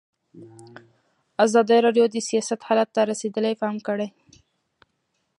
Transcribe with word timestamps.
ازادي 1.45 1.77
راډیو 1.85 2.05
د 2.09 2.15
سیاست 2.29 2.59
حالت 2.67 2.89
ته 2.95 3.01
رسېدلي 3.11 3.53
پام 3.61 3.75
کړی. 3.87 4.07